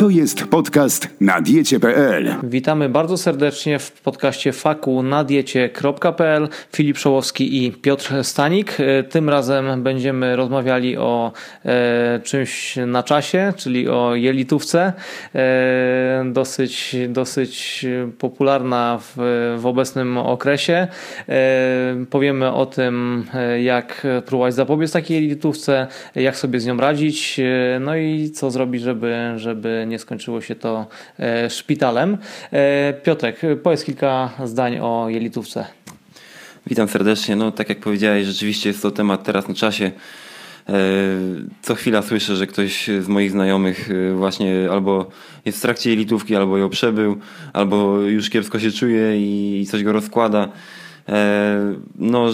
To 0.00 0.08
jest 0.08 0.44
podcast 0.44 1.08
na 1.20 1.40
diecie.pl. 1.40 2.34
Witamy 2.42 2.88
bardzo 2.88 3.16
serdecznie 3.16 3.78
w 3.78 3.92
podcaście 3.92 4.52
faku 4.52 5.02
na 5.02 5.24
diecie.pl. 5.24 6.48
Filip 6.76 6.98
Szołowski 6.98 7.64
i 7.66 7.72
Piotr 7.72 8.24
Stanik. 8.24 8.76
Tym 9.10 9.28
razem 9.28 9.82
będziemy 9.82 10.36
rozmawiali 10.36 10.96
o 10.96 11.32
e, 11.64 12.20
czymś 12.24 12.76
na 12.86 13.02
czasie, 13.02 13.52
czyli 13.56 13.88
o 13.88 14.14
jelitówce. 14.14 14.92
E, 15.34 16.24
dosyć, 16.32 16.96
dosyć 17.08 17.86
popularna 18.18 18.98
w, 19.00 19.14
w 19.58 19.66
obecnym 19.66 20.18
okresie. 20.18 20.88
E, 21.28 22.04
powiemy 22.10 22.52
o 22.52 22.66
tym, 22.66 23.24
e, 23.34 23.62
jak 23.62 24.06
próbować 24.26 24.54
zapobiec 24.54 24.92
takiej 24.92 25.22
jelitówce, 25.22 25.86
jak 26.14 26.36
sobie 26.36 26.60
z 26.60 26.66
nią 26.66 26.76
radzić, 26.76 27.40
e, 27.40 27.80
no 27.80 27.96
i 27.96 28.30
co 28.30 28.50
zrobić, 28.50 28.82
żeby, 28.82 29.32
żeby 29.36 29.89
nie 29.90 29.98
skończyło 29.98 30.40
się 30.40 30.54
to 30.54 30.86
e, 31.18 31.50
szpitalem. 31.50 32.18
E, 32.52 32.92
Piotrek, 32.92 33.40
powiedz 33.62 33.84
kilka 33.84 34.30
zdań 34.44 34.78
o 34.78 35.06
jelitówce. 35.08 35.66
Witam 36.66 36.88
serdecznie. 36.88 37.36
No, 37.36 37.52
tak 37.52 37.68
jak 37.68 37.80
powiedziałeś, 37.80 38.26
rzeczywiście 38.26 38.68
jest 38.68 38.82
to 38.82 38.90
temat 38.90 39.24
teraz 39.24 39.48
na 39.48 39.54
czasie. 39.54 39.84
E, 40.68 40.72
co 41.62 41.74
chwila 41.74 42.02
słyszę, 42.02 42.36
że 42.36 42.46
ktoś 42.46 42.88
z 43.00 43.08
moich 43.08 43.30
znajomych 43.30 43.88
właśnie 44.16 44.68
albo 44.70 45.10
jest 45.44 45.58
w 45.58 45.62
trakcie 45.62 45.90
jelitówki, 45.90 46.36
albo 46.36 46.58
ją 46.58 46.68
przebył, 46.68 47.16
albo 47.52 48.00
już 48.00 48.30
kiepsko 48.30 48.60
się 48.60 48.72
czuje 48.72 49.16
i 49.16 49.66
coś 49.66 49.82
go 49.82 49.92
rozkłada. 49.92 50.48
No, 51.98 52.26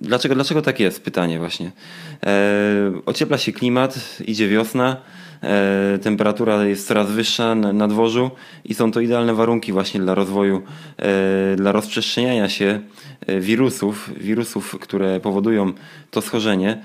dlaczego, 0.00 0.34
dlaczego 0.34 0.62
tak 0.62 0.80
jest? 0.80 1.02
Pytanie 1.02 1.38
właśnie. 1.38 1.70
Ociepla 3.06 3.38
się 3.38 3.52
klimat, 3.52 4.18
idzie 4.26 4.48
wiosna 4.48 4.96
temperatura 6.02 6.64
jest 6.64 6.86
coraz 6.86 7.10
wyższa 7.10 7.54
na 7.54 7.88
dworzu 7.88 8.30
i 8.64 8.74
są 8.74 8.92
to 8.92 9.00
idealne 9.00 9.34
warunki 9.34 9.72
właśnie 9.72 10.00
dla 10.00 10.14
rozwoju, 10.14 10.62
e, 10.96 11.56
dla 11.56 11.72
rozprzestrzeniania 11.72 12.48
się 12.48 12.80
e, 13.26 13.40
wirusów, 13.40 14.10
wirusów, 14.20 14.78
które 14.80 15.20
powodują 15.20 15.72
to 16.10 16.20
schorzenie. 16.20 16.82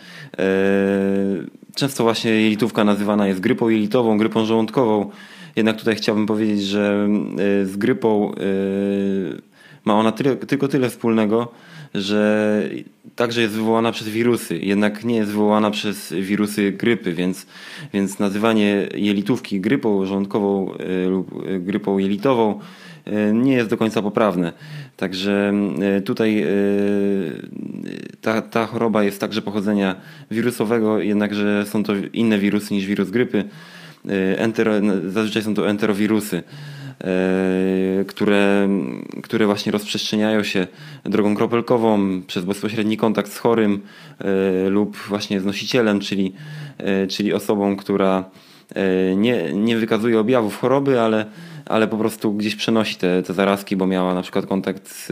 Często 1.76 2.04
właśnie 2.04 2.32
jelitówka 2.32 2.84
nazywana 2.84 3.28
jest 3.28 3.40
grypą 3.40 3.70
jelitową, 3.70 4.18
grypą 4.18 4.46
żołądkową. 4.46 5.10
Jednak 5.56 5.78
tutaj 5.78 5.96
chciałbym 5.96 6.26
powiedzieć, 6.26 6.64
że 6.64 7.08
z 7.64 7.78
grypą 7.78 8.32
ma 9.86 9.94
ona 9.94 10.12
tylko 10.48 10.68
tyle 10.68 10.90
wspólnego, 10.90 11.52
że 11.94 12.70
także 13.16 13.42
jest 13.42 13.54
wywołana 13.54 13.92
przez 13.92 14.10
wirusy, 14.10 14.58
jednak 14.58 15.04
nie 15.04 15.16
jest 15.16 15.32
wywołana 15.32 15.72
przez 15.72 16.14
wirusy 16.14 16.72
grypy, 16.72 17.14
więc, 17.14 17.46
więc 17.94 18.20
nazywanie 18.20 18.88
jelitówki 18.96 19.62
grypą 19.62 20.06
żołądkową 20.06 20.74
e, 20.74 21.10
lub 21.10 21.48
e, 21.48 21.60
grypą 21.60 21.98
jelitową 21.98 22.60
e, 23.06 23.34
nie 23.34 23.54
jest 23.54 23.70
do 23.70 23.78
końca 23.78 24.02
poprawne. 24.02 24.54
Także 24.98 25.54
tutaj 26.06 26.46
ta, 28.22 28.42
ta 28.42 28.66
choroba 28.66 29.04
jest 29.04 29.22
także 29.22 29.42
pochodzenia 29.42 29.96
wirusowego, 30.32 31.00
jednakże 31.00 31.66
są 31.66 31.84
to 31.84 31.94
inne 32.14 32.40
wirusy 32.40 32.74
niż 32.74 32.86
wirus 32.86 33.10
grypy. 33.10 33.44
Entero, 34.38 34.72
zazwyczaj 35.08 35.44
są 35.44 35.54
to 35.54 35.70
enterowirusy. 35.70 36.44
E, 37.04 38.06
które, 38.06 38.70
które 39.24 39.46
właśnie 39.46 39.72
rozprzestrzeniają 39.72 40.44
się 40.44 40.68
drogą 41.04 41.36
kropelkową 41.36 42.22
przez 42.28 42.46
bezpośredni 42.46 42.98
kontakt 42.98 43.32
z 43.32 43.38
chorym 43.38 43.82
e, 44.20 44.70
lub 44.70 44.98
właśnie 44.98 45.42
z 45.42 45.46
nosicielem, 45.46 46.00
czyli, 46.00 46.34
e, 46.78 47.08
czyli 47.08 47.34
osobą, 47.34 47.76
która 47.76 48.30
nie, 49.16 49.54
nie 49.54 49.78
wykazuje 49.78 50.20
objawów 50.20 50.58
choroby, 50.58 51.02
ale, 51.02 51.26
ale 51.66 51.88
po 51.88 51.98
prostu 51.98 52.34
gdzieś 52.34 52.56
przenosi 52.56 52.96
te, 52.96 53.24
te 53.24 53.34
zarazki, 53.34 53.76
bo 53.76 53.88
miała 53.88 54.14
na 54.14 54.22
przykład 54.22 54.46
kontakt 54.46 54.90
z, 54.90 55.08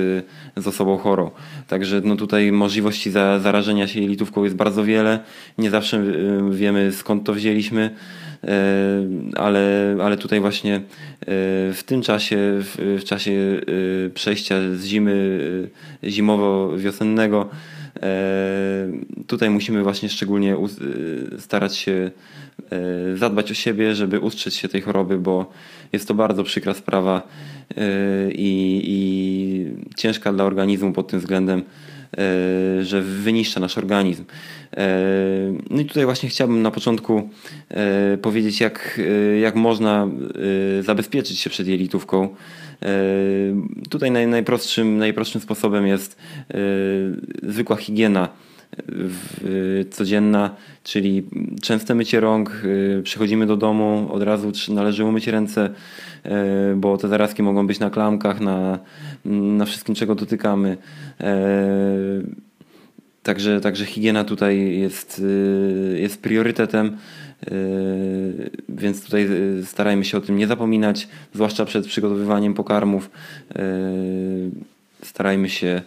z 0.58 0.68
osobą 0.68 0.98
chorą. 0.98 1.32
Także 1.68 2.02
no 2.04 2.16
tutaj 2.16 2.52
możliwości 2.52 3.12
za, 3.12 3.40
zarażenia 3.40 3.88
się 3.88 4.02
jelitówką 4.02 4.44
jest 4.44 4.56
bardzo 4.56 4.84
wiele. 4.84 5.20
Nie 5.58 5.70
zawsze 5.70 6.04
wiemy 6.52 6.92
skąd 6.92 7.24
to 7.24 7.34
wzięliśmy. 7.34 7.96
E, 8.44 8.50
ale, 9.36 9.98
ale 10.04 10.18
tutaj 10.18 10.40
właśnie 10.40 10.76
e, 10.76 10.82
w 11.74 11.82
tym 11.86 12.02
czasie, 12.02 12.38
w, 12.38 12.98
w 13.02 13.04
czasie 13.04 13.32
e, 14.06 14.10
przejścia 14.10 14.56
z 14.76 14.86
zimy 14.86 15.40
zimowo-wiosennego, 16.04 17.46
tutaj 19.28 19.50
musimy 19.50 19.84
właśnie 19.84 20.10
szczególnie 20.10 20.58
starać 21.40 21.76
się 21.76 22.12
zadbać 23.16 23.52
o 23.52 23.54
siebie, 23.54 23.96
żeby 23.96 24.20
ustrzec 24.20 24.54
się 24.54 24.68
tej 24.68 24.82
choroby, 24.82 25.18
bo 25.18 25.52
jest 25.94 26.08
to 26.08 26.14
bardzo 26.14 26.44
przykra 26.44 26.74
sprawa 26.74 27.28
i, 28.32 28.82
i 28.86 29.96
ciężka 29.96 30.34
dla 30.34 30.44
organizmu 30.44 30.94
pod 30.94 31.08
tym 31.08 31.20
względem. 31.20 31.64
E, 32.18 32.84
że 32.84 33.02
wyniszcza 33.02 33.60
nasz 33.60 33.78
organizm. 33.78 34.24
E, 34.78 34.88
no 35.70 35.82
i 35.82 35.86
tutaj 35.86 36.06
właśnie 36.06 36.30
chciałbym 36.30 36.62
na 36.62 36.72
początku 36.72 37.30
e, 37.70 38.18
powiedzieć, 38.18 38.60
jak, 38.60 39.02
jak 39.42 39.56
można 39.56 40.08
zabezpieczyć 40.82 41.40
się 41.40 41.50
przed 41.50 41.68
jelitówką. 41.68 42.36
Tutaj 43.90 44.12
naj, 44.12 44.28
najprostszym, 44.28 44.98
najprostszym 44.98 45.42
sposobem 45.42 45.88
jest 45.88 46.18
zwykła 47.44 47.76
higiena 47.76 48.30
codzienna, 49.90 50.56
czyli 50.84 51.24
częste 51.62 51.96
mycie 51.96 52.20
rąk, 52.20 52.62
przychodzimy 53.04 53.46
do 53.46 53.58
domu, 53.58 54.10
od 54.12 54.24
razu 54.24 54.52
należy 54.70 55.06
umyć 55.06 55.28
ręce, 55.28 55.70
bo 56.76 56.98
te 56.98 57.08
zarazki 57.08 57.44
mogą 57.44 57.68
być 57.68 57.80
na 57.80 57.90
klamkach, 57.90 58.42
na, 58.42 58.80
na 59.26 59.66
wszystkim, 59.66 59.96
czego 59.96 60.16
dotykamy. 60.16 60.78
Także, 63.24 63.62
także 63.62 63.86
higiena 63.86 64.24
tutaj 64.24 64.80
jest, 64.80 65.24
jest 65.96 66.22
priorytetem, 66.22 66.98
więc 68.70 69.04
tutaj 69.06 69.28
starajmy 69.64 70.06
się 70.06 70.18
o 70.18 70.22
tym 70.22 70.38
nie 70.38 70.48
zapominać, 70.48 71.08
zwłaszcza 71.34 71.66
przed 71.66 71.88
przygotowywaniem 71.88 72.54
pokarmów. 72.54 73.10
Starajmy 75.04 75.50
się 75.50 75.82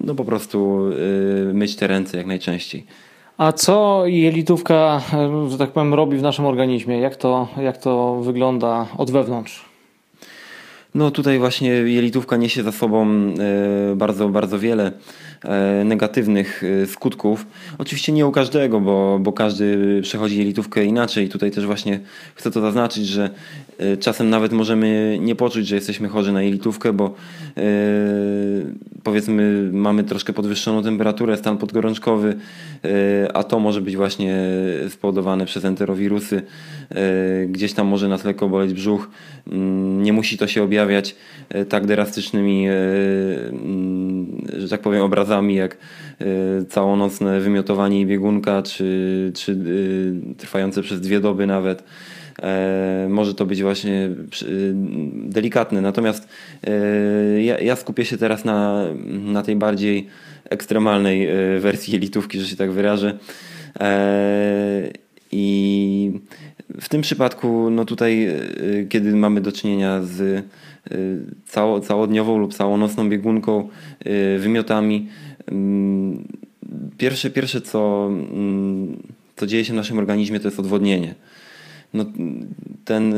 no 0.00 0.14
po 0.14 0.24
prostu 0.24 0.88
y, 1.50 1.54
myć 1.54 1.76
te 1.76 1.86
ręce 1.86 2.16
jak 2.16 2.26
najczęściej. 2.26 2.84
A 3.38 3.52
co 3.52 4.02
jelitówka, 4.06 5.02
że 5.48 5.58
tak 5.58 5.70
powiem, 5.70 5.94
robi 5.94 6.16
w 6.18 6.22
naszym 6.22 6.46
organizmie? 6.46 6.98
Jak 6.98 7.16
to, 7.16 7.48
jak 7.62 7.76
to 7.76 8.20
wygląda 8.22 8.86
od 8.98 9.10
wewnątrz? 9.10 9.64
No 10.94 11.10
tutaj 11.10 11.38
właśnie 11.38 11.68
jelitówka 11.68 12.36
niesie 12.36 12.62
za 12.62 12.72
sobą 12.72 13.06
y, 13.92 13.96
bardzo, 13.96 14.28
bardzo 14.28 14.58
wiele 14.58 14.92
negatywnych 15.84 16.62
e, 16.82 16.86
skutków. 16.86 17.46
Oczywiście 17.78 18.12
nie 18.12 18.26
u 18.26 18.32
każdego, 18.32 18.80
bo, 18.80 19.18
bo 19.22 19.32
każdy 19.32 20.00
przechodzi 20.02 20.38
jelitówkę 20.38 20.84
inaczej. 20.84 21.28
Tutaj 21.28 21.50
też 21.50 21.66
właśnie 21.66 22.00
chcę 22.34 22.50
to 22.50 22.60
zaznaczyć, 22.60 23.06
że 23.06 23.30
e, 23.78 23.96
czasem 23.96 24.30
nawet 24.30 24.52
możemy 24.52 25.18
nie 25.20 25.34
poczuć, 25.34 25.66
że 25.66 25.74
jesteśmy 25.74 26.08
chorzy 26.08 26.32
na 26.32 26.42
jelitówkę, 26.42 26.92
bo 26.92 27.14
powiedzmy 29.02 29.70
mamy 29.72 30.04
troszkę 30.04 30.32
podwyższoną 30.32 30.82
temperaturę, 30.82 31.36
stan 31.36 31.58
podgorączkowy, 31.58 32.36
a 33.34 33.44
to 33.44 33.58
może 33.60 33.80
być 33.80 33.96
właśnie 33.96 34.36
spowodowane 34.88 35.46
przez 35.46 35.64
enterowirusy. 35.64 36.42
Gdzieś 37.48 37.72
tam 37.72 37.86
może 37.86 38.08
nas 38.08 38.24
lekko 38.24 38.48
boleć 38.48 38.72
brzuch. 38.72 39.10
Mm, 39.46 40.02
nie 40.02 40.12
musi 40.12 40.38
to 40.38 40.46
się 40.46 40.62
objawiać 40.62 41.16
tak 41.68 41.86
drastycznymi, 41.86 42.66
mm, 42.68 44.46
że 44.58 44.68
tak 44.68 44.80
powiem, 44.80 45.02
obrazami 45.02 45.54
jak 45.54 45.76
całonocne 46.68 47.40
wymiotowanie 47.40 48.00
i 48.00 48.06
biegunka, 48.06 48.62
czy, 48.62 49.32
czy 49.34 49.56
trwające 50.38 50.82
przez 50.82 51.00
dwie 51.00 51.20
doby 51.20 51.46
nawet. 51.46 51.82
E, 52.42 53.06
może 53.10 53.34
to 53.34 53.46
być 53.46 53.62
właśnie 53.62 54.10
delikatne. 55.14 55.80
Natomiast 55.80 56.28
ja, 57.38 57.60
ja 57.60 57.76
skupię 57.76 58.04
się 58.04 58.16
teraz 58.16 58.44
na, 58.44 58.84
na 59.06 59.42
tej 59.42 59.56
bardziej 59.56 60.06
ekstremalnej 60.50 61.28
wersji 61.60 61.92
jelitówki, 61.92 62.40
że 62.40 62.46
się 62.46 62.56
tak 62.56 62.72
wyrażę. 62.72 63.18
E, 63.80 64.90
I 65.32 66.12
w 66.80 66.88
tym 66.88 67.02
przypadku, 67.02 67.70
no 67.70 67.84
tutaj, 67.84 68.28
kiedy 68.88 69.16
mamy 69.16 69.40
do 69.40 69.52
czynienia 69.52 70.02
z 70.02 70.44
cało, 71.46 71.80
całodniową 71.80 72.38
lub 72.38 72.54
całonocną 72.54 73.08
biegunką, 73.08 73.68
wymiotami, 74.38 75.08
Mm, 75.52 76.28
pierwsze, 76.98 77.30
pierwsze 77.30 77.60
co, 77.60 78.10
mm, 78.10 79.02
co 79.36 79.46
dzieje 79.46 79.64
się 79.64 79.72
w 79.72 79.76
naszym 79.76 79.98
organizmie, 79.98 80.40
to 80.40 80.48
jest 80.48 80.60
odwodnienie. 80.60 81.14
No, 81.94 82.04
ten, 82.84 83.14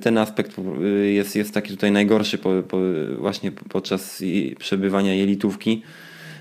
ten 0.00 0.18
aspekt 0.18 0.56
jest, 1.02 1.36
jest 1.36 1.54
taki 1.54 1.70
tutaj 1.70 1.92
najgorszy 1.92 2.38
po, 2.38 2.62
po, 2.68 2.78
właśnie 3.18 3.52
podczas 3.52 4.22
przebywania 4.58 5.14
jelitówki. 5.14 5.82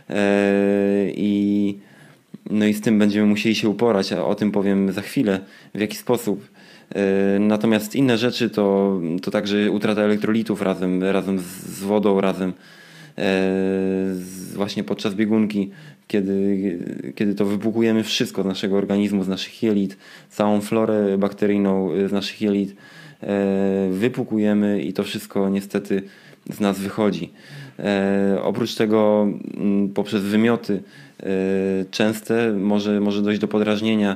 E, 0.10 0.26
I, 1.16 1.78
no 2.50 2.66
i 2.66 2.74
z 2.74 2.82
tym 2.82 3.00
będziemy 3.00 3.28
musieli 3.28 3.56
się 3.56 3.70
uporać, 3.70 4.14
a 4.14 4.26
o 4.26 4.36
tym 4.36 4.52
powiem 4.52 4.92
za 4.92 5.02
chwilę, 5.02 5.40
w 5.76 5.80
jaki 5.80 5.98
sposób. 5.98 6.48
Natomiast 7.40 7.96
inne 7.96 8.18
rzeczy 8.18 8.50
to, 8.50 9.00
to 9.22 9.32
także 9.32 9.72
utrata 9.72 10.02
elektrolitów 10.02 10.62
razem, 10.62 11.04
razem 11.04 11.40
z 11.40 11.80
wodą, 11.80 12.22
razem 12.22 12.54
właśnie 14.54 14.84
podczas 14.84 15.16
biegunki, 15.16 15.72
kiedy, 16.08 16.80
kiedy 17.16 17.36
to 17.36 17.46
wypłukujemy 17.46 18.04
wszystko 18.04 18.44
z 18.44 18.46
naszego 18.46 18.78
organizmu, 18.78 19.24
z 19.24 19.28
naszych 19.28 19.64
jelit, 19.64 19.98
całą 20.30 20.62
florę 20.62 21.18
bakteryjną 21.18 21.90
z 22.08 22.12
naszych 22.12 22.42
jelit 22.42 22.76
wypłukujemy 23.92 24.82
i 24.82 24.94
to 24.94 25.04
wszystko 25.04 25.50
niestety 25.50 26.04
z 26.50 26.60
nas 26.60 26.80
wychodzi. 26.80 27.32
Oprócz 28.44 28.76
tego 28.76 29.28
poprzez 29.94 30.24
wymioty 30.24 30.84
częste 31.92 32.54
może, 32.54 33.00
może 33.00 33.22
dojść 33.22 33.42
do 33.42 33.48
podrażnienia 33.48 34.16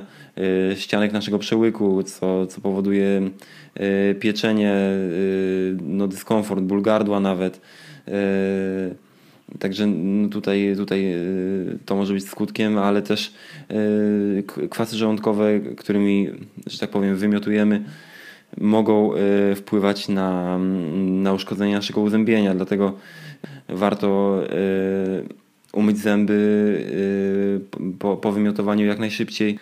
ścianek 0.75 1.13
naszego 1.13 1.39
przełyku, 1.39 2.04
co, 2.04 2.48
co 2.48 2.62
powoduje 2.62 3.30
pieczenie, 4.19 4.75
no 5.81 6.07
dyskomfort, 6.07 6.62
ból 6.62 6.81
gardła 6.81 7.19
nawet. 7.19 7.62
Także 9.60 9.88
no 9.88 10.30
tutaj, 10.30 10.74
tutaj 10.77 11.13
to 11.86 11.95
może 11.95 12.13
być 12.13 12.27
skutkiem, 12.27 12.77
ale 12.77 13.01
też 13.01 13.33
kwasy 14.69 14.98
żołądkowe, 14.98 15.59
którymi, 15.59 16.30
że 16.68 16.80
tak 16.80 16.89
powiem, 16.89 17.16
wymiotujemy, 17.16 17.83
mogą 18.57 19.12
wpływać 19.56 20.09
na, 20.09 20.59
na 21.04 21.33
uszkodzenie 21.33 21.74
naszego 21.74 22.01
uzębienia. 22.01 22.56
Dlatego 22.56 22.94
warto 23.69 24.39
umyć 25.74 25.98
zęby 25.98 26.33
y, 27.81 27.98
po, 28.00 28.18
po 28.18 28.31
wymiotowaniu 28.31 28.86
jak 28.86 29.00
najszybciej. 29.00 29.60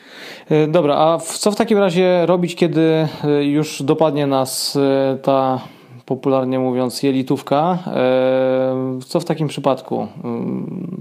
Y, 0.52 0.68
dobra, 0.68 0.96
a 0.96 1.18
co 1.18 1.52
w 1.52 1.56
takim 1.56 1.78
razie 1.78 2.26
robić, 2.26 2.56
kiedy 2.56 3.08
y, 3.40 3.46
już 3.46 3.84
dopadnie 3.84 4.28
nas 4.28 4.78
ta 5.22 5.62
popularnie 6.06 6.60
mówiąc 6.60 7.04
jelitówka? 7.04 7.78
Co 9.08 9.20
w 9.20 9.26
takim 9.26 9.48
przypadku? 9.48 10.08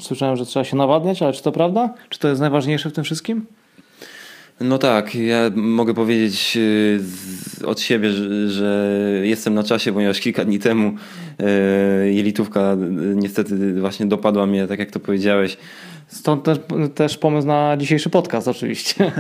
Słyszałem, 0.01 0.37
że 0.37 0.47
trzeba 0.47 0.65
się 0.65 0.77
nawadniać, 0.77 1.23
ale 1.23 1.33
czy 1.33 1.43
to 1.43 1.53
prawda? 1.53 1.95
Czy 2.09 2.19
to 2.19 2.29
jest 2.29 2.41
najważniejsze 2.41 2.91
w 2.91 2.93
tym 2.93 3.05
wszystkim? 3.05 3.47
No 4.61 4.79
tak, 4.79 5.15
ja 5.15 5.51
mogę 5.55 5.95
powiedzieć 5.95 6.59
od 7.67 7.81
siebie, 7.81 8.11
że, 8.49 9.01
jestem 9.23 9.55
na 9.55 9.63
czasie, 9.63 9.93
ponieważ 9.93 10.21
kilka 10.21 10.45
dni 10.45 10.59
temu 10.59 10.95
jelitówka 12.11 12.61
e, 12.61 12.77
niestety 13.15 13.81
właśnie 13.81 14.07
dopadła 14.07 14.47
mnie, 14.47 14.67
tak 14.67 14.79
jak 14.79 14.91
to 14.91 15.01
powiedziałeś. 15.01 15.57
Stąd 16.07 16.45
też, 16.45 16.59
też 16.95 17.19
pomysł 17.19 17.47
na 17.47 17.77
dzisiejszy 17.77 18.11
podcast 18.11 18.49
oczywiście. 18.49 19.13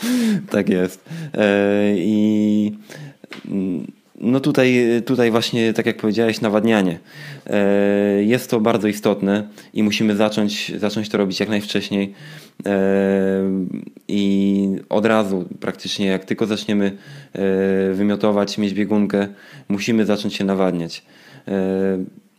tak 0.50 0.68
jest. 0.68 1.04
E, 1.34 1.94
I 1.96 2.72
no 4.20 4.40
tutaj, 4.40 4.86
tutaj 5.06 5.30
właśnie, 5.30 5.72
tak 5.72 5.86
jak 5.86 5.96
powiedziałeś, 5.96 6.40
nawadnianie. 6.40 6.98
Jest 8.20 8.50
to 8.50 8.60
bardzo 8.60 8.88
istotne 8.88 9.48
i 9.74 9.82
musimy 9.82 10.16
zacząć, 10.16 10.72
zacząć 10.78 11.08
to 11.08 11.18
robić 11.18 11.40
jak 11.40 11.48
najwcześniej. 11.48 12.14
I 14.08 14.68
od 14.88 15.06
razu, 15.06 15.48
praktycznie 15.60 16.06
jak 16.06 16.24
tylko 16.24 16.46
zaczniemy 16.46 16.96
wymiotować, 17.92 18.58
mieć 18.58 18.74
biegunkę, 18.74 19.28
musimy 19.68 20.06
zacząć 20.06 20.34
się 20.34 20.44
nawadniać. 20.44 21.02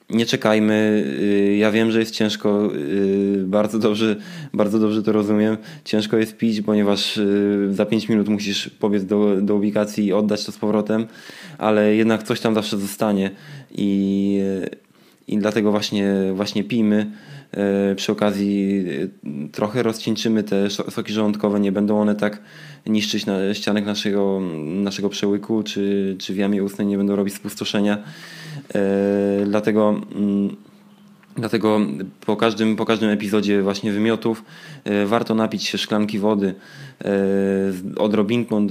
Nie 0.10 0.26
czekajmy. 0.26 1.06
Ja 1.58 1.72
wiem, 1.72 1.92
że 1.92 2.00
jest 2.00 2.16
ciężko, 2.16 2.70
bardzo 3.44 3.80
dobrze, 3.80 4.16
bardzo 4.54 4.80
dobrze 4.80 5.04
to 5.04 5.12
rozumiem. 5.12 5.58
Ciężko 5.86 6.18
jest 6.18 6.38
pić, 6.38 6.62
ponieważ 6.62 7.20
za 7.70 7.86
5 7.86 8.10
minut 8.10 8.28
musisz 8.28 8.70
pobiec 8.70 9.06
do, 9.06 9.42
do 9.42 9.56
ubikacji 9.56 10.06
i 10.06 10.14
oddać 10.14 10.46
to 10.46 10.52
z 10.52 10.58
powrotem, 10.58 11.08
ale 11.58 11.96
jednak 11.96 12.24
coś 12.24 12.40
tam 12.40 12.56
zawsze 12.56 12.78
zostanie 12.78 13.32
i, 13.72 14.40
i 15.28 15.38
dlatego 15.38 15.72
właśnie, 15.72 16.14
właśnie 16.34 16.64
pijmy. 16.64 17.12
E, 17.52 17.96
przy 17.96 18.12
okazji 18.12 18.86
e, 19.26 19.50
trochę 19.52 19.84
rozcieńczymy 19.84 20.44
te 20.44 20.70
soki 20.70 21.14
żołądkowe, 21.14 21.60
nie 21.60 21.72
będą 21.72 22.02
one 22.02 22.16
tak 22.16 22.42
niszczyć 22.88 23.26
na 23.26 23.54
ścianek 23.54 23.86
naszego, 23.86 24.42
naszego 24.66 25.10
przełyku, 25.10 25.64
czy, 25.64 26.16
czy 26.20 26.34
w 26.34 26.38
jamie 26.38 26.64
ustnej 26.64 26.88
nie 26.88 26.98
będą 26.98 27.16
robić 27.16 27.34
spustoszenia. 27.34 27.98
E, 28.76 29.46
dlatego 29.46 30.02
mm, 30.16 30.56
Dlatego 31.36 31.80
po 32.26 32.36
każdym, 32.36 32.76
po 32.76 32.86
każdym 32.86 33.10
epizodzie 33.10 33.62
właśnie 33.62 33.92
wymiotów 33.92 34.44
warto 35.06 35.36
napić 35.36 35.64
się 35.64 35.78
szklanki 35.78 36.20
wody 36.20 36.56
z 37.70 37.98
odrobinką, 37.98 38.68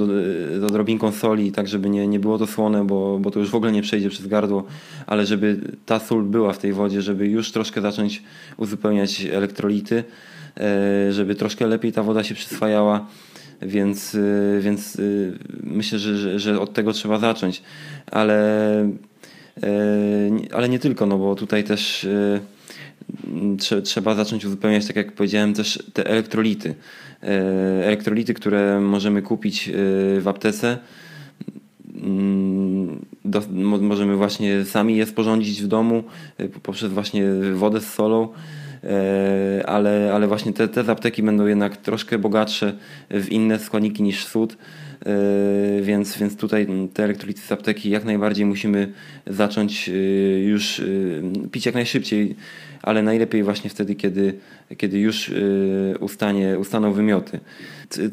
z 0.61 0.65
odrobinką 0.65 1.13
soli, 1.13 1.53
tak 1.53 1.69
żeby 1.69 1.91
nie, 1.91 2.07
nie 2.07 2.21
było 2.21 2.39
to 2.39 2.47
słone, 2.47 2.87
bo, 2.87 3.19
bo 3.19 3.31
to 3.31 3.41
już 3.41 3.51
w 3.51 3.55
ogóle 3.55 3.73
nie 3.73 3.83
przejdzie 3.83 4.11
przez 4.11 4.27
gardło, 4.27 4.65
ale 5.07 5.27
żeby 5.27 5.61
ta 5.87 5.99
sól 5.99 6.25
była 6.25 6.53
w 6.53 6.59
tej 6.59 6.73
wodzie, 6.73 7.03
żeby 7.03 7.27
już 7.27 7.53
troszkę 7.53 7.81
zacząć 7.81 8.23
uzupełniać 8.57 9.21
elektrolity, 9.21 10.05
e, 10.57 11.13
żeby 11.13 11.35
troszkę 11.35 11.67
lepiej 11.67 11.93
ta 11.93 12.03
woda 12.03 12.25
się 12.25 12.35
przyswajała. 12.35 13.07
Więc, 13.63 14.15
e, 14.15 14.61
więc 14.61 14.97
e, 14.97 15.03
myślę, 15.63 15.99
że, 15.99 16.17
że, 16.17 16.39
że 16.39 16.61
od 16.61 16.73
tego 16.73 16.93
trzeba 16.93 17.19
zacząć. 17.19 17.63
Ale, 18.11 18.91
ale 20.53 20.69
nie 20.69 20.79
tylko, 20.79 21.07
no 21.07 21.19
bo 21.19 21.35
tutaj 21.35 21.65
też 21.65 22.07
trzeba 23.85 24.15
zacząć 24.15 24.45
uzupełniać, 24.45 24.87
tak 24.87 24.97
jak 24.97 25.13
powiedziałem, 25.13 25.55
też 25.55 25.83
te 25.93 26.07
elektrolity. 26.07 26.75
Elektrolity, 27.83 28.35
które 28.35 28.81
możemy 28.81 29.23
kupić 29.23 29.71
w 30.21 30.25
aptece. 30.27 30.79
Mm, 32.03 33.05
możemy 33.81 34.17
właśnie 34.17 34.65
sami 34.65 34.97
je 34.97 35.07
sporządzić 35.07 35.63
w 35.63 35.67
domu 35.67 36.05
poprzez 36.63 36.93
właśnie 36.93 37.25
wodę 37.55 37.81
z 37.81 37.93
solą 37.93 38.29
E, 38.85 39.67
ale, 39.67 40.11
ale 40.15 40.27
właśnie 40.27 40.53
te, 40.53 40.69
te 40.69 40.81
apteki 40.81 41.23
będą 41.23 41.47
jednak 41.47 41.77
troszkę 41.77 42.19
bogatsze 42.19 42.73
w 43.11 43.29
inne 43.29 43.59
składniki 43.59 44.03
niż 44.03 44.25
sód. 44.25 44.57
E, 45.09 45.83
więc, 45.83 46.19
więc 46.19 46.37
tutaj 46.37 46.67
te 46.95 47.05
elektrolity 47.05 47.41
z 47.41 47.53
apteki 47.53 47.91
jak 47.91 48.05
najbardziej 48.05 48.47
musimy 48.47 48.93
zacząć 49.27 49.89
e, 49.89 49.93
już 50.41 50.83
pić 51.53 51.67
jak 51.67 51.75
najszybciej, 51.75 52.37
ale 52.83 53.03
najlepiej 53.03 53.43
właśnie 53.43 53.71
wtedy, 53.71 53.95
kiedy, 53.95 54.35
kiedy 54.77 54.99
już 54.99 55.31
ustanie, 56.01 56.59
ustaną 56.59 56.93
wymioty. 56.93 57.41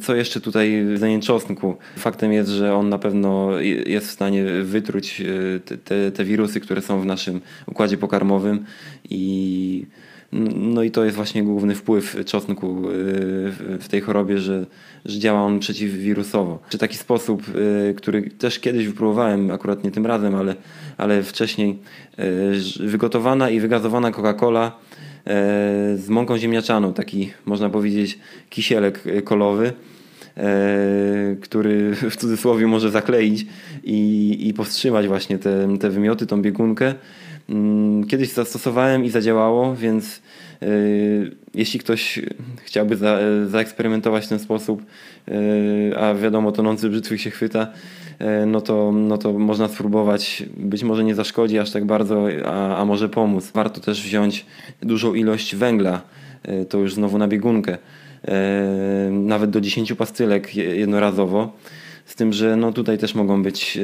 Co 0.02 0.16
jeszcze 0.16 0.42
tutaj 0.42 0.86
w 0.86 1.20
czosnku? 1.22 1.75
Faktem 1.98 2.34
jest, 2.34 2.50
że 2.50 2.75
on 2.75 2.90
na 2.90 3.00
pewno 3.00 3.60
jest 3.86 4.08
w 4.08 4.12
stanie 4.12 4.44
wytruć 4.64 5.22
te, 5.84 6.12
te 6.12 6.25
wirusy, 6.25 6.60
które 6.60 6.82
są 6.82 7.02
w 7.02 7.06
naszym 7.06 7.42
układzie 7.66 7.98
pokarmowym 7.98 8.66
i 9.10 9.86
no 10.56 10.84
i 10.84 10.92
to 10.92 11.06
jest 11.06 11.15
właśnie 11.15 11.44
główny 11.44 11.75
wpływ 11.75 12.25
czosnku 12.25 12.89
y, 12.89 12.94
w 13.80 13.86
tej 13.89 14.01
chorobie, 14.01 14.38
że, 14.38 14.65
że 15.06 15.20
działa 15.20 15.42
on 15.42 15.60
przeciwwirusowo. 15.60 16.60
Czy 16.70 16.77
taki 16.77 16.98
sposób, 16.98 17.44
y, 17.89 17.94
który 17.98 18.30
też 18.30 18.60
kiedyś 18.60 18.88
wypróbowałem, 18.88 19.51
akurat 19.51 19.84
nie 19.84 19.92
tym 19.92 20.06
razem, 20.06 20.36
ale, 20.36 20.56
ale 20.98 21.24
wcześniej, 21.24 21.80
y, 22.80 22.88
wygotowana 22.88 23.50
i 23.50 23.60
wygazowana 23.60 24.12
Coca-Cola 24.12 24.72
z 25.96 26.10
mąką 26.10 26.38
ziemniaczaną, 26.38 26.94
taki 26.94 27.34
można 27.46 27.70
powiedzieć 27.70 28.20
kisielek 28.50 29.04
kolowy 29.24 29.74
który 31.42 31.96
w 32.12 32.15
cudzysłowie 32.15 32.68
może 32.68 32.92
zakleić 32.92 33.46
i, 33.84 34.38
i 34.48 34.54
powstrzymać 34.54 35.08
właśnie 35.08 35.38
te, 35.38 35.77
te 35.80 35.89
wymioty, 35.89 36.27
tą 36.27 36.42
biegunkę. 36.42 36.96
Mm, 37.50 38.08
kiedyś 38.08 38.30
zastosowałem 38.30 39.06
i 39.06 39.10
zadziałało, 39.10 39.75
więc 39.75 40.22
y, 40.64 41.36
jeśli 41.54 41.80
ktoś 41.80 42.20
chciałby 42.64 42.98
za, 42.98 43.20
zaeksperymentować 43.48 44.25
w 44.25 44.30
ten 44.30 44.40
sposób, 44.40 44.82
y, 45.28 45.94
a 45.98 46.14
wiadomo, 46.14 46.52
tonący 46.52 46.90
brzytwy 46.90 47.18
się 47.18 47.30
chwyta, 47.30 47.68
y, 48.22 48.46
no 48.46 48.62
to, 48.62 48.92
no 48.92 49.18
to 49.18 49.34
można 49.34 49.68
spróbować. 49.68 50.44
Być 50.58 50.84
może 50.84 51.04
nie 51.04 51.16
zaszkodzi 51.16 51.60
aż 51.60 51.72
tak 51.72 51.86
bardzo, 51.86 52.28
a, 52.46 52.78
a 52.78 52.86
może 52.86 53.10
pomóc. 53.10 53.52
Warto 53.54 53.82
też 53.82 54.02
wziąć 54.02 54.46
dużą 54.82 55.14
ilość 55.14 55.56
węgla, 55.56 56.02
to 56.70 56.78
już 56.78 56.94
znowu 56.94 57.18
na 57.18 57.28
biegunkę, 57.28 57.78
nawet 59.12 59.50
do 59.50 59.62
10 59.62 59.94
pastylek 59.94 60.56
jednorazowo. 60.56 61.54
Z 62.06 62.16
tym, 62.16 62.34
że 62.34 62.56
no 62.56 62.74
tutaj 62.74 62.98
też 62.98 63.16
mogą 63.16 63.44
być 63.44 63.80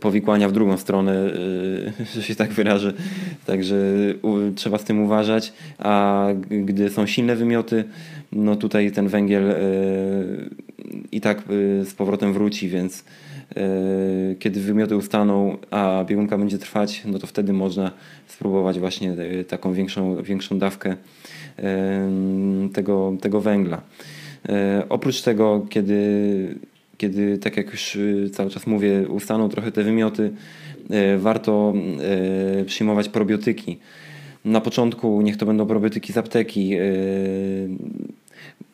powikłania 0.00 0.48
w 0.48 0.52
drugą 0.52 0.76
stronę, 0.76 1.26
y, 1.26 1.92
że 2.14 2.22
się 2.22 2.34
tak 2.34 2.52
wyrażę. 2.52 2.92
Także 3.46 3.76
trzeba 4.56 4.78
z 4.78 4.84
tym 4.84 5.00
uważać, 5.00 5.52
a 5.78 6.26
gdy 6.50 6.90
są 6.90 7.06
silne 7.06 7.36
wymioty, 7.36 7.84
no 8.32 8.56
tutaj 8.56 8.92
ten 8.92 9.08
węgiel 9.08 9.50
y, 9.50 10.50
i 11.12 11.20
tak 11.20 11.38
y, 11.50 11.84
z 11.84 11.94
powrotem 11.94 12.32
wróci, 12.32 12.68
więc 12.68 13.04
kiedy 14.38 14.60
wymioty 14.60 14.96
ustaną, 14.96 15.56
a 15.70 16.04
biegunka 16.08 16.38
będzie 16.38 16.58
trwać, 16.58 17.02
no 17.04 17.18
to 17.18 17.26
wtedy 17.26 17.52
można 17.52 17.90
spróbować 18.26 18.78
właśnie 18.78 19.16
taką 19.48 19.72
większą, 19.72 20.22
większą 20.22 20.58
dawkę 20.58 20.96
tego, 22.72 23.16
tego 23.20 23.40
węgla. 23.40 23.80
Oprócz 24.88 25.22
tego, 25.22 25.66
kiedy 25.70 26.58
kiedy, 26.98 27.38
tak 27.38 27.56
jak 27.56 27.70
już 27.70 27.98
cały 28.32 28.50
czas 28.50 28.66
mówię, 28.66 29.08
ustaną 29.08 29.48
trochę 29.48 29.72
te 29.72 29.82
wymioty, 29.82 30.30
warto 31.18 31.74
przyjmować 32.66 33.08
probiotyki. 33.08 33.78
Na 34.44 34.60
początku 34.60 35.22
niech 35.22 35.36
to 35.36 35.46
będą 35.46 35.66
probiotyki 35.66 36.12
z 36.12 36.16
apteki, 36.16 36.76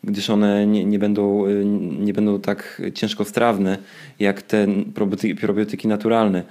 gdyż 0.05 0.31
one 0.31 0.67
nie, 0.67 0.85
nie, 0.85 0.99
będą, 0.99 1.45
nie 2.01 2.13
będą 2.13 2.41
tak 2.41 2.83
ciężkostrawne 2.95 3.79
jak 4.19 4.43
te 4.43 4.67
probiotyki, 4.95 5.35
probiotyki 5.35 5.89
naturalne, 5.89 6.43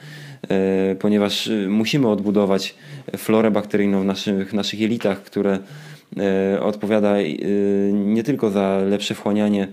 ponieważ 0.99 1.49
musimy 1.69 2.07
odbudować 2.07 2.75
florę 3.17 3.51
bakteryjną 3.51 4.01
w 4.01 4.05
naszych, 4.05 4.53
naszych 4.53 4.79
jelitach, 4.79 5.23
które 5.23 5.59
odpowiada 6.61 7.15
nie 7.93 8.23
tylko 8.23 8.49
za 8.49 8.77
lepsze 8.77 9.15
wchłanianie, 9.15 9.67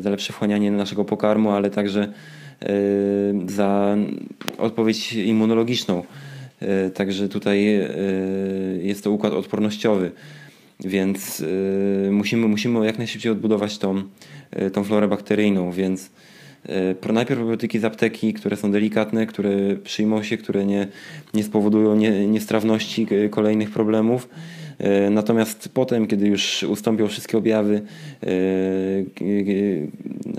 za 0.00 0.10
lepsze 0.10 0.32
wchłanianie 0.32 0.70
naszego 0.70 1.04
pokarmu, 1.04 1.50
ale 1.50 1.70
także 1.70 2.12
za 3.46 3.96
odpowiedź 4.58 5.12
immunologiczną. 5.12 6.02
Także 6.94 7.28
tutaj 7.28 7.88
jest 8.82 9.04
to 9.04 9.10
układ 9.10 9.32
odpornościowy, 9.32 10.10
więc 10.80 11.44
musimy, 12.10 12.48
musimy 12.48 12.86
jak 12.86 12.98
najszybciej 12.98 13.32
odbudować 13.32 13.78
tą, 13.78 14.02
tą 14.72 14.84
florę 14.84 15.08
bakteryjną, 15.08 15.72
więc 15.72 16.10
najpierw 17.12 17.40
probiotyki 17.40 17.78
z 17.78 17.84
apteki, 17.84 18.34
które 18.34 18.56
są 18.56 18.70
delikatne, 18.70 19.26
które 19.26 19.76
przyjmą 19.76 20.22
się, 20.22 20.36
które 20.36 20.66
nie, 20.66 20.88
nie 21.34 21.44
spowodują 21.44 21.96
nie, 21.96 22.26
niestrawności 22.26 23.06
kolejnych 23.30 23.70
problemów. 23.70 24.28
E, 24.78 25.10
natomiast 25.10 25.68
potem, 25.74 26.06
kiedy 26.06 26.26
już 26.26 26.62
ustąpią 26.62 27.08
wszystkie 27.08 27.38
objawy, 27.38 27.82
e, 28.22 28.30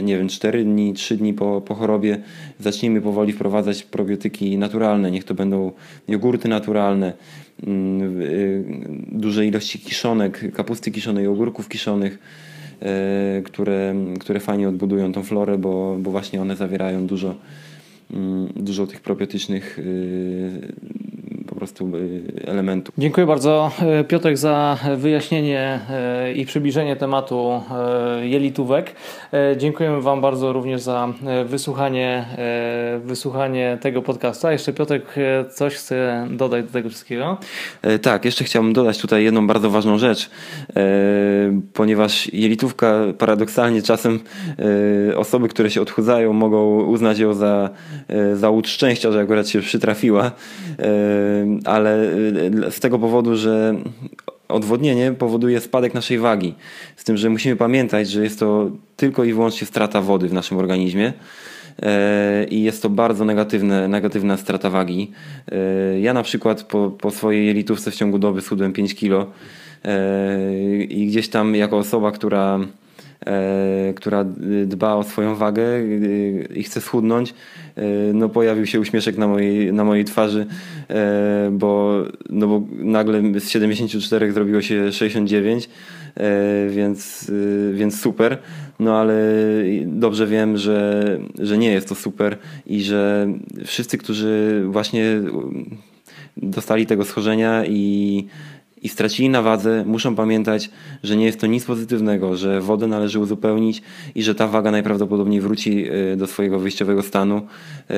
nie 0.04 0.18
wiem, 0.18 0.28
4 0.28 0.64
dni, 0.64 0.94
3 0.94 1.18
dni 1.18 1.34
po, 1.34 1.62
po 1.62 1.76
chorobie, 1.76 2.18
zacznijmy 2.60 3.02
powoli 3.02 3.34
wprowadzać 3.34 3.84
probiotyki 3.84 4.58
naturalne. 4.58 5.12
Niech 5.12 5.24
to 5.24 5.34
będą 5.34 5.72
jogurty 6.08 6.48
naturalne, 6.48 7.14
mm, 7.68 8.22
e, 8.22 8.26
duże 9.12 9.46
ilości 9.46 9.80
kiszonek, 9.80 10.52
kapusty 10.54 10.92
kiszonej, 10.92 11.28
ogórków 11.28 11.70
kiszonych, 11.70 12.20
które, 13.44 13.96
które 14.20 14.40
fajnie 14.40 14.70
odbudują 14.70 15.12
tą 15.12 15.24
florę, 15.24 15.58
bo, 15.58 15.98
bo 16.00 16.12
właśnie 16.12 16.42
one 16.42 16.56
zawierają 16.56 17.08
dużo, 17.08 17.36
mm, 18.14 18.48
dużo 18.56 18.88
tych 18.88 19.02
probiotycznych 19.02 19.80
prostu 21.58 21.92
y, 21.96 22.44
elementów. 22.46 22.96
Dziękuję 22.98 23.28
bardzo 23.28 23.72
e, 23.82 24.04
Piotrek 24.04 24.38
za 24.38 24.78
wyjaśnienie 24.98 25.80
e, 25.90 26.34
i 26.34 26.46
przybliżenie 26.46 26.96
tematu 26.96 27.62
e, 27.72 28.28
jelitówek. 28.28 28.96
Dziękujemy 29.58 30.02
Wam 30.02 30.22
bardzo 30.22 30.54
również 30.54 30.82
za 30.82 31.14
wysłuchanie, 31.46 32.26
wysłuchanie 33.04 33.78
tego 33.82 34.02
podcasta. 34.02 34.52
Jeszcze 34.52 34.74
Piotrek 34.74 35.16
coś 35.50 35.74
chce 35.76 36.28
dodać 36.32 36.66
do 36.66 36.72
tego 36.72 36.90
wszystkiego? 36.90 37.38
Tak, 38.02 38.26
jeszcze 38.26 38.44
chciałbym 38.44 38.74
dodać 38.74 38.98
tutaj 38.98 39.24
jedną 39.24 39.48
bardzo 39.48 39.70
ważną 39.70 39.98
rzecz, 39.98 40.30
ponieważ 41.74 42.34
jelitówka 42.34 42.94
paradoksalnie 43.18 43.82
czasem 43.82 44.20
osoby, 45.16 45.48
które 45.48 45.70
się 45.70 45.82
odchudzają 45.82 46.34
mogą 46.34 46.84
uznać 46.84 47.20
ją 47.20 47.34
za, 47.34 47.70
za 48.34 48.50
łód 48.50 48.68
szczęścia, 48.68 49.12
że 49.12 49.20
akurat 49.20 49.48
się 49.48 49.60
przytrafiła 49.62 50.32
ale 51.66 52.04
y, 52.68 52.72
z 52.72 52.80
tego 52.80 53.00
powodu, 53.00 53.36
że 53.36 53.76
odwodnienie 54.48 55.12
powoduje 55.12 55.60
spadek 55.60 55.94
naszej 55.94 56.20
wagi. 56.20 56.56
Z 56.96 57.04
tym, 57.04 57.18
że 57.18 57.30
musimy 57.30 57.56
pamiętać, 57.56 58.10
że 58.10 58.24
jest 58.24 58.40
to 58.40 58.72
tylko 58.98 59.24
i 59.24 59.34
wyłącznie 59.34 59.68
strata 59.68 60.02
wody 60.02 60.28
w 60.28 60.34
naszym 60.34 60.58
organizmie 60.58 61.14
e, 61.82 62.46
i 62.50 62.64
jest 62.64 62.82
to 62.82 62.90
bardzo 62.90 63.26
negatywne, 63.26 63.88
negatywna 63.88 64.38
strata 64.38 64.70
wagi. 64.70 65.12
E, 65.52 66.00
ja 66.00 66.14
na 66.14 66.24
przykład 66.24 66.64
po, 66.64 66.92
po 66.92 67.12
swojej 67.12 67.48
jelitówce 67.48 67.92
w 67.92 67.96
ciągu 67.96 68.20
doby 68.20 68.42
schudłem 68.42 68.74
5 68.74 68.96
kilo 68.96 69.26
e, 69.86 70.84
i 70.84 71.08
gdzieś 71.08 71.30
tam 71.30 71.56
jako 71.56 71.78
osoba, 71.78 72.12
która 72.12 72.60
która 73.96 74.26
dba 74.66 74.96
o 74.96 75.04
swoją 75.04 75.36
wagę 75.36 75.64
i 76.56 76.64
chce 76.64 76.82
schudnąć, 76.82 77.34
e, 77.76 77.84
no 78.14 78.30
pojawił 78.30 78.66
się 78.66 78.80
uśmieszek 78.80 79.18
na 79.18 79.28
mojej, 79.28 79.74
na 79.74 79.84
mojej 79.84 80.06
twarzy, 80.06 80.46
e, 80.90 81.50
bo, 81.52 82.04
no 82.30 82.48
bo 82.48 82.62
nagle 82.72 83.40
z 83.40 83.50
74 83.50 84.32
zrobiło 84.32 84.62
się 84.62 84.92
69, 84.92 85.70
więc, 86.70 87.32
więc 87.74 88.02
super. 88.02 88.38
No 88.80 89.00
ale 89.00 89.16
dobrze 89.86 90.28
wiem, 90.28 90.58
że, 90.58 91.04
że 91.40 91.58
nie 91.58 91.72
jest 91.72 91.90
to 91.90 91.96
super 91.96 92.38
i 92.66 92.82
że 92.82 93.28
wszyscy, 93.66 93.98
którzy 93.98 94.64
właśnie 94.68 95.22
dostali 96.38 96.86
tego 96.86 97.06
schorzenia 97.06 97.66
i 97.66 98.26
i 98.82 98.90
stracili 98.90 99.30
na 99.30 99.42
wadze, 99.42 99.84
muszą 99.86 100.16
pamiętać, 100.16 100.70
że 101.04 101.16
nie 101.16 101.26
jest 101.26 101.40
to 101.40 101.48
nic 101.48 101.66
pozytywnego, 101.66 102.38
że 102.38 102.62
wodę 102.62 102.88
należy 102.88 103.20
uzupełnić 103.20 103.82
i 104.16 104.24
że 104.24 104.36
ta 104.36 104.48
waga 104.48 104.72
najprawdopodobniej 104.72 105.42
wróci 105.42 105.86
e, 106.14 106.16
do 106.16 106.28
swojego 106.28 106.60
wyjściowego 106.60 107.02
stanu, 107.02 107.42
e, 107.90 107.94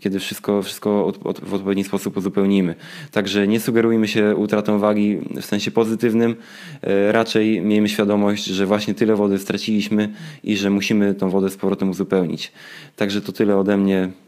kiedy 0.00 0.18
wszystko, 0.18 0.62
wszystko 0.62 1.12
w 1.42 1.54
odpowiedni 1.54 1.84
sposób 1.84 2.16
uzupełnimy. 2.16 2.74
Także 3.12 3.48
nie 3.48 3.60
sugerujmy 3.60 4.08
się 4.08 4.36
utratą 4.36 4.78
wagi 4.78 5.18
w 5.40 5.44
sensie 5.44 5.70
pozytywnym, 5.70 6.36
e, 6.82 7.12
raczej 7.12 7.60
miejmy 7.60 7.88
świadomość, 7.88 8.44
że 8.44 8.66
właśnie 8.66 8.94
tyle 8.94 9.16
wody 9.16 9.38
straciliśmy 9.38 10.08
i 10.44 10.56
że 10.56 10.70
musimy 10.70 11.14
tą 11.14 11.30
wodę 11.30 11.50
z 11.50 11.56
powrotem 11.56 11.90
uzupełnić. 11.90 12.52
Także 12.96 13.20
to 13.20 13.32
tyle 13.32 13.56
ode 13.56 13.76
mnie. 13.76 14.25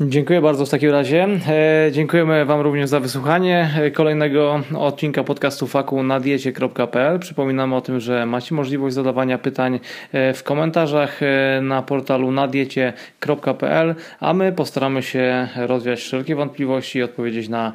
Dziękuję 0.00 0.40
bardzo 0.40 0.66
w 0.66 0.70
takim 0.70 0.90
razie. 0.90 1.28
E, 1.48 1.92
dziękujemy 1.92 2.44
Wam 2.44 2.60
również 2.60 2.88
za 2.90 3.00
wysłuchanie 3.00 3.70
kolejnego 3.94 4.60
odcinka 4.78 5.24
podcastu 5.24 5.66
faku 5.66 6.02
na 6.02 6.20
diecie.pl. 6.20 7.18
Przypominamy 7.18 7.76
o 7.76 7.80
tym, 7.80 8.00
że 8.00 8.26
macie 8.26 8.54
możliwość 8.54 8.94
zadawania 8.94 9.38
pytań 9.38 9.80
e, 10.12 10.34
w 10.34 10.42
komentarzach 10.42 11.22
e, 11.22 11.60
na 11.62 11.82
portalu 11.82 12.32
nadiecie.pl, 12.32 13.94
a 14.20 14.34
my 14.34 14.52
postaramy 14.52 15.02
się 15.02 15.48
rozwiać 15.56 15.98
wszelkie 15.98 16.36
wątpliwości 16.36 16.98
i 16.98 17.02
odpowiedzieć 17.02 17.48
na 17.48 17.72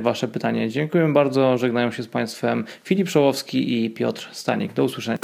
Wasze 0.00 0.28
pytanie. 0.28 0.68
Dziękuję 0.68 1.12
bardzo. 1.12 1.58
Żegnają 1.58 1.90
się 1.90 2.02
z 2.02 2.08
Państwem 2.08 2.64
Filip 2.84 3.08
Szołowski 3.08 3.84
i 3.84 3.90
Piotr 3.90 4.28
Stanik. 4.32 4.72
Do 4.72 4.84
usłyszenia. 4.84 5.18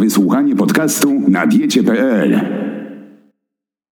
Wysłuchanie 0.00 0.56
podcastu 0.56 1.22
na 1.28 1.46
diecie.pl. 1.46 2.40